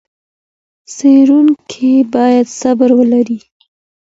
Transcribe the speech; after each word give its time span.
څېړونکی 0.95 1.91
بايد 2.13 2.47
صبر 2.59 2.89
ولري. 2.99 3.39